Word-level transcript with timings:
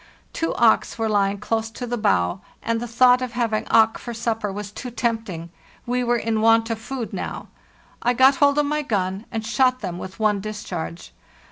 Two 0.33 0.53
auks 0.55 0.97
were 0.97 1.07
lying 1.07 1.37
close 1.37 1.69
to 1.69 1.85
the 1.85 1.95
bow, 1.95 2.41
and 2.63 2.79
the 2.81 2.87
thought 2.87 3.21
of 3.21 3.33
having 3.33 3.67
auk 3.67 3.99
for 3.99 4.15
supper 4.15 4.51
was 4.51 4.71
too 4.71 4.89
tempting; 4.89 5.51
we 5.85 6.03
were 6.03 6.17
in 6.17 6.41
want 6.41 6.71
of 6.71 6.79
food 6.79 7.13
now. 7.13 7.49
1 8.01 8.15
got 8.15 8.37
hold 8.37 8.57
of 8.57 8.65
my 8.65 8.81
gun 8.81 9.27
and 9.31 9.45
shot 9.45 9.81
them 9.81 9.99
with 9.99 10.19
one 10.19 10.39
discharge. 10.39 11.13